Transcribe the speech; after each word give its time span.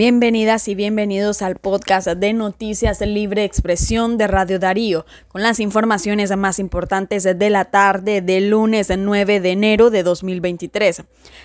Bienvenidas 0.00 0.66
y 0.68 0.74
bienvenidos 0.74 1.42
al 1.42 1.56
podcast 1.56 2.08
de 2.08 2.32
Noticias 2.32 3.02
Libre 3.02 3.44
Expresión 3.44 4.16
de 4.16 4.28
Radio 4.28 4.58
Darío, 4.58 5.04
con 5.28 5.42
las 5.42 5.60
informaciones 5.60 6.34
más 6.38 6.58
importantes 6.58 7.24
de 7.24 7.50
la 7.50 7.66
tarde 7.66 8.22
del 8.22 8.48
lunes 8.48 8.90
9 8.96 9.40
de 9.40 9.50
enero 9.50 9.90
de 9.90 10.02
2023. 10.02 11.02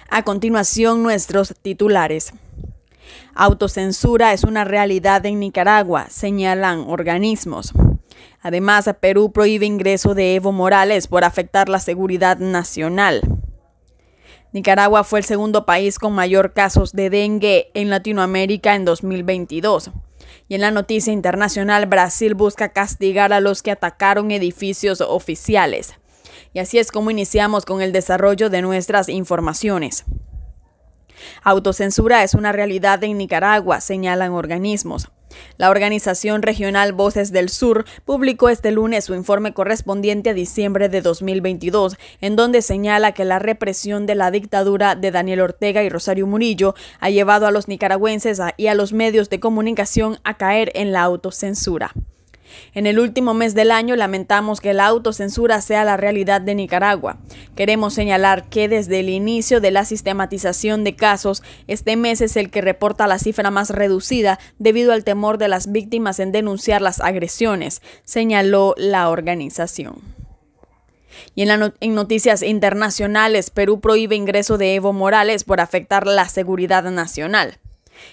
A 0.07 0.23
continuación, 0.23 1.03
nuestros 1.03 1.53
titulares. 1.61 2.31
Autocensura 3.33 4.31
es 4.31 4.45
una 4.45 4.63
realidad 4.63 5.25
en 5.25 5.41
Nicaragua, 5.41 6.07
señalan 6.09 6.85
organismos. 6.87 7.73
Además, 8.41 8.89
Perú 9.01 9.33
prohíbe 9.33 9.65
ingreso 9.65 10.15
de 10.15 10.35
Evo 10.35 10.53
Morales 10.53 11.07
por 11.07 11.25
afectar 11.25 11.67
la 11.67 11.79
seguridad 11.79 12.37
nacional. 12.37 13.19
Nicaragua 14.55 15.03
fue 15.03 15.19
el 15.19 15.25
segundo 15.25 15.65
país 15.65 15.99
con 15.99 16.13
mayor 16.13 16.53
casos 16.53 16.93
de 16.93 17.09
dengue 17.09 17.71
en 17.73 17.89
Latinoamérica 17.89 18.73
en 18.73 18.85
2022. 18.85 19.91
Y 20.47 20.55
en 20.55 20.61
la 20.61 20.71
noticia 20.71 21.11
internacional, 21.11 21.87
Brasil 21.87 22.35
busca 22.35 22.69
castigar 22.69 23.33
a 23.33 23.41
los 23.41 23.61
que 23.61 23.71
atacaron 23.71 24.31
edificios 24.31 25.01
oficiales. 25.01 25.95
Y 26.53 26.59
así 26.59 26.79
es 26.79 26.93
como 26.93 27.11
iniciamos 27.11 27.65
con 27.65 27.81
el 27.81 27.91
desarrollo 27.91 28.49
de 28.49 28.61
nuestras 28.61 29.09
informaciones. 29.09 30.05
Autocensura 31.43 32.23
es 32.23 32.33
una 32.33 32.53
realidad 32.53 33.03
en 33.03 33.17
Nicaragua, 33.17 33.81
señalan 33.81 34.31
organismos. 34.31 35.11
La 35.57 35.69
organización 35.69 36.41
regional 36.41 36.93
Voces 36.93 37.31
del 37.31 37.49
Sur 37.49 37.85
publicó 38.05 38.49
este 38.49 38.71
lunes 38.71 39.05
su 39.05 39.15
informe 39.15 39.53
correspondiente 39.53 40.31
a 40.31 40.33
diciembre 40.33 40.89
de 40.89 41.01
2022, 41.01 41.97
en 42.21 42.35
donde 42.35 42.61
señala 42.61 43.13
que 43.13 43.25
la 43.25 43.39
represión 43.39 44.05
de 44.05 44.15
la 44.15 44.31
dictadura 44.31 44.95
de 44.95 45.11
Daniel 45.11 45.41
Ortega 45.41 45.83
y 45.83 45.89
Rosario 45.89 46.27
Murillo 46.27 46.75
ha 46.99 47.09
llevado 47.09 47.47
a 47.47 47.51
los 47.51 47.67
nicaragüenses 47.67 48.39
y 48.57 48.67
a 48.67 48.75
los 48.75 48.93
medios 48.93 49.29
de 49.29 49.39
comunicación 49.39 50.19
a 50.23 50.37
caer 50.37 50.71
en 50.75 50.91
la 50.91 51.03
autocensura. 51.03 51.93
En 52.73 52.87
el 52.87 52.99
último 52.99 53.33
mes 53.33 53.55
del 53.55 53.71
año 53.71 53.95
lamentamos 53.95 54.59
que 54.59 54.73
la 54.73 54.85
autocensura 54.85 55.61
sea 55.61 55.83
la 55.83 55.97
realidad 55.97 56.41
de 56.41 56.55
Nicaragua. 56.55 57.17
Queremos 57.55 57.93
señalar 57.93 58.49
que 58.49 58.67
desde 58.67 58.99
el 58.99 59.09
inicio 59.09 59.61
de 59.61 59.71
la 59.71 59.85
sistematización 59.85 60.83
de 60.83 60.95
casos, 60.95 61.43
este 61.67 61.95
mes 61.95 62.21
es 62.21 62.35
el 62.37 62.49
que 62.49 62.61
reporta 62.61 63.07
la 63.07 63.19
cifra 63.19 63.51
más 63.51 63.69
reducida 63.69 64.39
debido 64.59 64.93
al 64.93 65.03
temor 65.03 65.37
de 65.37 65.47
las 65.47 65.71
víctimas 65.71 66.19
en 66.19 66.31
denunciar 66.31 66.81
las 66.81 66.99
agresiones, 66.99 67.81
señaló 68.03 68.75
la 68.77 69.09
organización. 69.09 70.01
Y 71.33 71.43
en, 71.43 71.73
en, 71.79 71.95
noticias 71.95 72.41
internacionales, 72.43 73.49
Perú 73.49 73.79
prohíbe 73.79 74.15
ingreso 74.15 74.57
de 74.57 74.75
Evo 74.75 74.93
Morales 74.93 75.43
por 75.43 75.61
afectar 75.61 76.05
la 76.07 76.27
seguridad 76.27 76.83
nacional. 76.91 77.59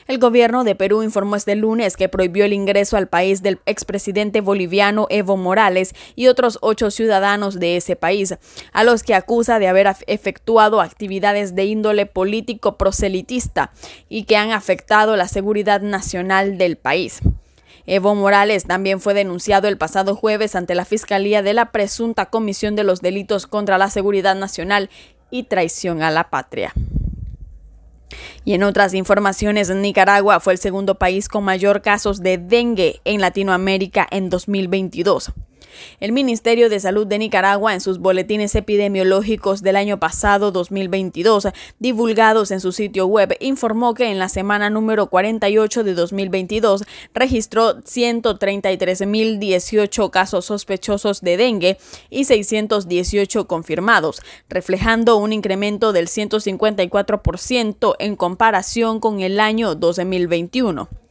El 0.07 0.19
gobierno 0.19 0.65
de 0.65 0.75
Perú 0.75 1.03
informó 1.03 1.37
este 1.37 1.55
lunes 1.55 1.97
que 1.97 2.09
prohibió 2.09 2.45
el 2.45 2.53
ingreso 2.53 2.97
al 2.97 3.09
país 3.09 3.43
del 3.43 3.61
expresidente 3.67 4.41
boliviano 4.41 5.07
Evo 5.11 5.37
Morales 5.37 5.95
y 6.17 6.29
otros 6.29 6.59
ocho 6.61 6.91
ciudadanos 6.91 7.59
de 7.59 7.77
ese 7.77 7.97
país, 7.97 8.35
a 8.73 8.85
los 8.85 9.03
que 9.03 9.15
acusa 9.15 9.59
de 9.59 9.69
haber 9.69 9.89
efectuado 10.07 10.81
actividades 10.81 11.55
de 11.55 11.65
índole 11.65 12.07
político 12.07 12.77
proselitista 12.77 13.73
y 14.09 14.25
que 14.25 14.37
han 14.37 14.53
afectado 14.53 15.17
la 15.17 15.29
seguridad 15.29 15.81
nacional 15.81 16.59
del 16.59 16.77
país. 16.77 17.21
Evo 17.87 18.15
Morales 18.15 18.65
también 18.65 19.01
fue 19.01 19.13
denunciado 19.13 19.67
el 19.67 19.77
pasado 19.77 20.15
jueves 20.15 20.55
ante 20.55 20.75
la 20.75 20.85
Fiscalía 20.85 21.43
de 21.43 21.53
la 21.53 21.73
presunta 21.73 22.27
comisión 22.27 22.77
de 22.77 22.85
los 22.85 23.01
delitos 23.01 23.47
contra 23.47 23.79
la 23.79 23.91
seguridad 23.91 24.37
nacional 24.37 24.89
y 25.31 25.45
traición 25.45 26.03
a 26.03 26.11
la 26.11 26.31
patria. 26.31 26.73
Y 28.45 28.55
en 28.55 28.62
otras 28.65 28.95
informaciones, 28.95 29.71
Nicaragua 29.71 30.41
fue 30.41 30.55
el 30.55 30.59
segundo 30.59 30.97
país 30.97 31.29
con 31.29 31.45
mayor 31.45 31.81
casos 31.81 32.21
de 32.21 32.39
dengue 32.39 33.01
en 33.05 33.21
Latinoamérica 33.21 34.07
en 34.11 34.31
2022. 34.31 35.33
El 36.01 36.12
Ministerio 36.12 36.69
de 36.69 36.81
Salud 36.81 37.06
de 37.06 37.19
Nicaragua 37.19 37.73
en 37.74 37.80
sus 37.80 37.98
boletines 37.98 38.55
epidemiológicos 38.55 39.63
del 39.63 39.77
año 39.77 39.98
pasado 39.98 40.52
2022, 40.52 41.48
divulgados 41.79 42.51
en 42.51 42.61
su 42.61 42.73
sitio 42.73 43.07
web, 43.07 43.35
informó 43.41 43.95
que 43.95 44.11
en 44.11 44.19
la 44.19 44.29
semana 44.29 44.69
número 44.70 45.08
48 45.08 45.85
de 45.85 45.95
2022 45.95 46.85
registró 47.14 47.80
133.018 47.80 50.11
casos 50.11 50.47
sospechosos 50.47 51.20
de 51.20 51.36
dengue 51.36 51.79
y 52.11 52.24
618 52.24 53.47
confirmados, 53.47 54.20
reflejando 54.48 55.17
un 55.17 55.33
incremento 55.33 55.92
del 55.92 56.08
154% 56.08 57.95
en 57.98 58.17
comparación 58.17 59.01
con 59.01 59.20
el 59.20 59.41
año 59.41 59.74
2021. 59.74 61.02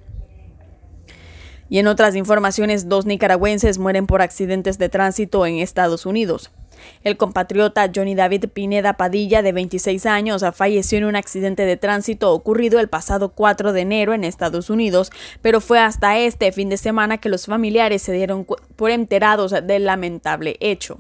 Y 1.70 1.80
en 1.80 1.88
otras 1.88 2.16
informaciones, 2.16 2.88
dos 2.88 3.06
nicaragüenses 3.06 3.78
mueren 3.78 4.08
por 4.08 4.22
accidentes 4.22 4.78
de 4.78 4.88
tránsito 4.90 5.46
en 5.46 5.60
Estados 5.60 6.06
Unidos. 6.06 6.52
El 7.04 7.18
compatriota 7.18 7.90
Johnny 7.94 8.16
David 8.16 8.46
Pineda 8.54 8.94
Padilla, 8.94 9.42
de 9.42 9.52
26 9.52 10.06
años, 10.06 10.44
falleció 10.54 10.98
en 10.98 11.06
un 11.06 11.16
accidente 11.16 11.66
de 11.66 11.78
tránsito 11.78 12.34
ocurrido 12.34 12.80
el 12.80 12.88
pasado 12.88 13.30
4 13.30 13.74
de 13.74 13.82
enero 13.82 14.14
en 14.14 14.24
Estados 14.24 14.70
Unidos, 14.70 15.12
pero 15.42 15.62
fue 15.62 15.80
hasta 15.80 16.18
este 16.18 16.52
fin 16.52 16.70
de 16.70 16.78
semana 16.78 17.18
que 17.18 17.30
los 17.30 17.46
familiares 17.46 18.02
se 18.02 18.14
dieron 18.14 18.46
por 18.76 18.92
enterados 18.92 19.54
del 19.66 19.86
lamentable 19.86 20.58
hecho. 20.60 21.00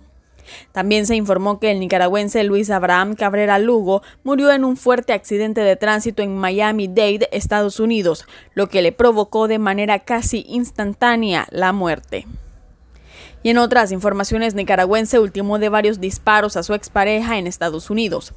También 0.72 1.06
se 1.06 1.16
informó 1.16 1.60
que 1.60 1.72
el 1.72 1.80
nicaragüense 1.80 2.44
Luis 2.44 2.70
Abraham 2.70 3.16
Cabrera 3.16 3.60
Lugo 3.60 4.02
murió 4.24 4.52
en 4.52 4.64
un 4.64 4.78
fuerte 4.78 5.14
accidente 5.14 5.62
de 5.62 5.76
tránsito 5.76 6.24
en 6.24 6.38
Miami-Dade, 6.38 7.30
Estados 7.32 7.80
Unidos, 7.80 8.26
lo 8.54 8.68
que 8.68 8.82
le 8.82 8.92
provocó 8.92 9.48
de 9.48 9.60
manera 9.60 10.00
casi 10.00 10.46
instantánea 10.48 11.48
la 11.52 11.74
muerte. 11.74 12.26
Y 13.44 13.50
en 13.50 13.58
otras 13.58 13.92
informaciones, 13.92 14.56
nicaragüense 14.56 15.20
ultimó 15.20 15.60
de 15.60 15.70
varios 15.70 16.00
disparos 16.00 16.58
a 16.58 16.64
su 16.64 16.74
expareja 16.74 17.38
en 17.38 17.48
Estados 17.48 17.90
Unidos. 17.90 18.34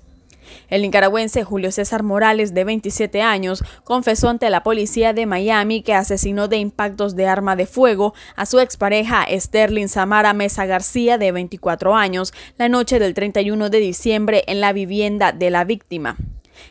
El 0.69 0.83
nicaragüense 0.83 1.44
Julio 1.44 1.72
César 1.72 2.03
Morales, 2.03 2.55
de 2.55 2.65
27 2.65 3.22
años, 3.22 3.65
confesó 3.84 4.28
ante 4.28 4.50
la 4.50 4.62
policía 4.62 5.12
de 5.12 5.27
Miami 5.27 5.83
que 5.83 5.94
asesinó 5.94 6.49
de 6.49 6.59
impactos 6.59 7.16
de 7.16 7.27
arma 7.27 7.56
de 7.56 7.66
fuego 7.66 8.15
a 8.37 8.47
su 8.47 8.60
expareja 8.60 9.27
Sterling 9.31 9.89
Samara 9.89 10.33
Mesa 10.33 10.66
García, 10.66 11.19
de 11.19 11.33
24 11.33 11.94
años, 11.94 12.33
la 12.56 12.69
noche 12.69 12.99
del 12.99 13.15
31 13.15 13.71
de 13.71 13.78
diciembre 13.78 14.44
en 14.47 14.60
la 14.60 14.72
vivienda 14.72 15.33
de 15.33 15.50
la 15.50 15.65
víctima. 15.65 16.16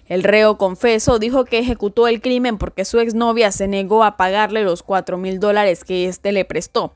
El 0.07 0.23
reo 0.23 0.57
confeso 0.57 1.19
dijo 1.19 1.45
que 1.45 1.59
ejecutó 1.59 2.07
el 2.07 2.21
crimen 2.21 2.57
porque 2.57 2.85
su 2.85 2.99
exnovia 2.99 3.51
se 3.51 3.67
negó 3.67 4.03
a 4.03 4.17
pagarle 4.17 4.63
los 4.63 4.83
4 4.83 5.17
mil 5.17 5.39
dólares 5.39 5.83
que 5.83 6.07
éste 6.07 6.31
le 6.31 6.45
prestó. 6.45 6.93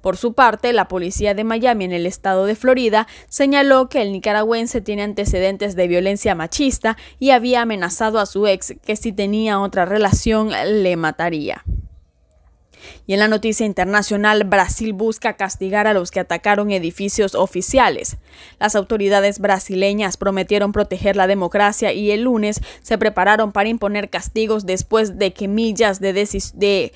Por 0.00 0.16
su 0.16 0.34
parte, 0.34 0.72
la 0.72 0.88
policía 0.88 1.34
de 1.34 1.44
Miami 1.44 1.84
en 1.84 1.92
el 1.92 2.06
estado 2.06 2.46
de 2.46 2.56
Florida 2.56 3.06
señaló 3.28 3.88
que 3.88 4.02
el 4.02 4.12
nicaragüense 4.12 4.80
tiene 4.80 5.02
antecedentes 5.02 5.76
de 5.76 5.88
violencia 5.88 6.34
machista 6.34 6.96
y 7.18 7.30
había 7.30 7.62
amenazado 7.62 8.18
a 8.18 8.26
su 8.26 8.46
ex 8.46 8.74
que 8.84 8.96
si 8.96 9.12
tenía 9.12 9.60
otra 9.60 9.84
relación 9.84 10.50
le 10.50 10.96
mataría. 10.96 11.64
Y 13.06 13.14
en 13.14 13.20
la 13.20 13.28
noticia 13.28 13.66
internacional, 13.66 14.44
Brasil 14.44 14.92
busca 14.92 15.34
castigar 15.34 15.86
a 15.86 15.94
los 15.94 16.10
que 16.10 16.20
atacaron 16.20 16.70
edificios 16.70 17.34
oficiales. 17.34 18.16
Las 18.58 18.76
autoridades 18.76 19.38
brasileñas 19.38 20.16
prometieron 20.16 20.72
proteger 20.72 21.16
la 21.16 21.26
democracia 21.26 21.92
y 21.92 22.10
el 22.10 22.22
lunes 22.22 22.60
se 22.82 22.98
prepararon 22.98 23.52
para 23.52 23.68
imponer 23.68 24.10
castigos 24.10 24.66
después 24.66 25.18
de 25.18 25.32
que 25.32 25.48
millas 25.48 26.00
de, 26.00 26.92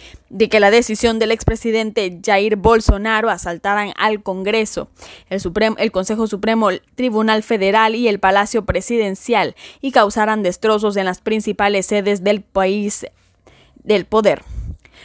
que 0.50 0.60
la 0.60 0.70
decisión 0.70 1.18
del 1.18 1.32
expresidente 1.32 2.20
Jair 2.24 2.56
Bolsonaro 2.56 3.30
asaltaran 3.30 3.92
al 3.96 4.22
Congreso, 4.22 4.88
el, 5.28 5.40
Supremo, 5.40 5.76
el 5.78 5.92
Consejo 5.92 6.26
Supremo, 6.26 6.70
el 6.70 6.82
Tribunal 6.94 7.42
Federal 7.42 7.94
y 7.94 8.08
el 8.08 8.20
Palacio 8.20 8.64
Presidencial 8.64 9.54
y 9.80 9.92
causaran 9.92 10.42
destrozos 10.42 10.96
en 10.96 11.06
las 11.06 11.20
principales 11.20 11.86
sedes 11.86 12.22
del 12.24 12.42
país 12.42 13.06
del 13.82 14.04
poder. 14.04 14.42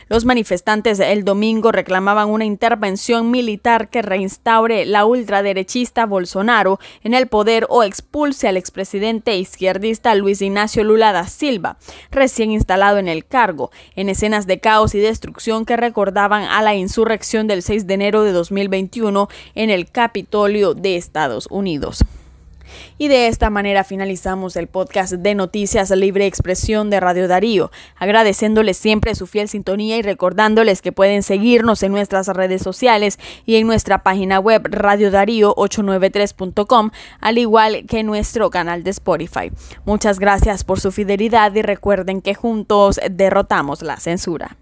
Los 0.07 0.25
manifestantes 0.25 0.99
el 0.99 1.23
domingo 1.23 1.71
reclamaban 1.71 2.29
una 2.29 2.45
intervención 2.45 3.31
militar 3.31 3.89
que 3.89 4.01
reinstaure 4.01 4.85
la 4.85 5.05
ultraderechista 5.05 6.05
Bolsonaro 6.05 6.79
en 7.03 7.13
el 7.13 7.27
poder 7.27 7.65
o 7.69 7.83
expulse 7.83 8.47
al 8.47 8.57
expresidente 8.57 9.35
izquierdista 9.37 10.15
Luis 10.15 10.41
Ignacio 10.41 10.83
Lula 10.83 11.11
da 11.11 11.27
Silva, 11.27 11.77
recién 12.11 12.51
instalado 12.51 12.97
en 12.97 13.07
el 13.07 13.25
cargo, 13.25 13.71
en 13.95 14.09
escenas 14.09 14.47
de 14.47 14.59
caos 14.59 14.95
y 14.95 14.99
destrucción 14.99 15.65
que 15.65 15.77
recordaban 15.77 16.43
a 16.43 16.61
la 16.61 16.75
insurrección 16.75 17.47
del 17.47 17.63
6 17.63 17.87
de 17.87 17.93
enero 17.93 18.23
de 18.23 18.31
2021 18.31 19.27
en 19.55 19.69
el 19.69 19.89
Capitolio 19.89 20.73
de 20.73 20.97
Estados 20.97 21.47
Unidos. 21.49 22.03
Y 22.97 23.07
de 23.07 23.27
esta 23.27 23.49
manera 23.49 23.83
finalizamos 23.83 24.55
el 24.55 24.67
podcast 24.67 25.13
de 25.13 25.35
Noticias 25.35 25.91
Libre 25.91 26.25
Expresión 26.25 26.89
de 26.89 26.99
Radio 26.99 27.27
Darío, 27.27 27.71
agradeciéndoles 27.97 28.77
siempre 28.77 29.15
su 29.15 29.27
fiel 29.27 29.49
sintonía 29.49 29.97
y 29.97 30.01
recordándoles 30.01 30.81
que 30.81 30.91
pueden 30.91 31.23
seguirnos 31.23 31.83
en 31.83 31.91
nuestras 31.91 32.27
redes 32.27 32.61
sociales 32.61 33.19
y 33.45 33.55
en 33.55 33.67
nuestra 33.67 34.03
página 34.03 34.39
web 34.39 34.63
radiodarío893.com, 34.63 36.91
al 37.19 37.37
igual 37.37 37.85
que 37.87 37.99
en 37.99 38.07
nuestro 38.07 38.49
canal 38.49 38.83
de 38.83 38.91
Spotify. 38.91 39.51
Muchas 39.85 40.19
gracias 40.19 40.63
por 40.63 40.79
su 40.79 40.91
fidelidad 40.91 41.53
y 41.55 41.61
recuerden 41.61 42.21
que 42.21 42.35
juntos 42.35 42.99
derrotamos 43.09 43.81
la 43.81 43.97
censura. 43.97 44.57